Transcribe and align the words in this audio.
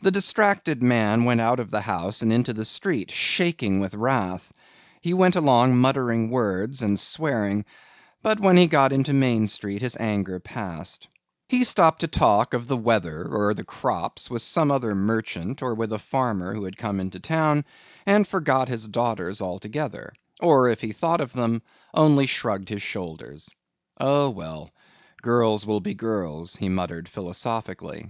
The 0.00 0.10
distracted 0.10 0.82
man 0.82 1.26
went 1.26 1.42
out 1.42 1.60
of 1.60 1.70
the 1.70 1.82
house 1.82 2.22
and 2.22 2.32
into 2.32 2.54
the 2.54 2.64
street 2.64 3.10
shaking 3.10 3.78
with 3.78 3.92
wrath. 3.94 4.50
He 5.02 5.12
went 5.12 5.36
along 5.36 5.76
muttering 5.76 6.30
words 6.30 6.80
and 6.80 6.98
swearing, 6.98 7.66
but 8.22 8.40
when 8.40 8.56
he 8.56 8.66
got 8.66 8.90
into 8.90 9.12
Main 9.12 9.46
Street 9.46 9.82
his 9.82 9.98
anger 9.98 10.40
passed. 10.40 11.08
He 11.46 11.62
stopped 11.62 12.00
to 12.00 12.06
talk 12.06 12.54
of 12.54 12.66
the 12.68 12.76
weather 12.78 13.28
or 13.30 13.52
the 13.52 13.64
crops 13.66 14.30
with 14.30 14.40
some 14.40 14.70
other 14.70 14.94
merchant 14.94 15.60
or 15.62 15.74
with 15.74 15.92
a 15.92 15.98
farmer 15.98 16.54
who 16.54 16.64
had 16.64 16.78
come 16.78 16.98
into 16.98 17.20
town 17.20 17.66
and 18.06 18.26
forgot 18.26 18.68
his 18.70 18.88
daughters 18.88 19.42
altogether 19.42 20.14
or, 20.40 20.70
if 20.70 20.80
he 20.80 20.92
thought 20.92 21.20
of 21.20 21.34
them, 21.34 21.60
only 21.92 22.24
shrugged 22.24 22.70
his 22.70 22.80
shoulders. 22.80 23.50
"Oh, 24.00 24.30
well, 24.30 24.70
girls 25.20 25.66
will 25.66 25.80
be 25.80 25.92
girls," 25.92 26.56
he 26.56 26.70
muttered 26.70 27.10
philosophically. 27.10 28.08